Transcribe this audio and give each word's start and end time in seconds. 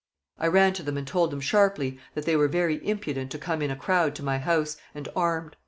I 0.39 0.47
ran 0.47 0.73
to 0.73 0.81
them 0.81 0.97
and 0.97 1.05
told 1.05 1.29
them 1.29 1.41
sharply 1.41 1.99
that 2.15 2.25
they 2.25 2.35
were 2.35 2.47
very 2.47 2.83
impudent 2.83 3.29
to 3.33 3.37
come 3.37 3.61
in 3.61 3.69
a 3.69 3.75
crowd 3.75 4.15
to 4.15 4.23
my 4.23 4.39
house, 4.39 4.75
and 4.95 5.07
armed. 5.15 5.55